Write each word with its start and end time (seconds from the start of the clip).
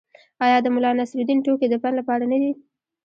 آیا 0.45 0.57
د 0.63 0.67
ملانصرالدین 0.75 1.39
ټوکې 1.45 1.67
د 1.69 1.75
پند 1.81 1.95
لپاره 1.99 2.23
نه 2.31 2.37
دي؟ 2.41 2.51